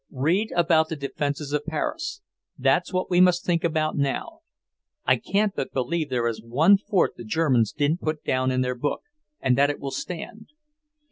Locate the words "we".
3.11-3.21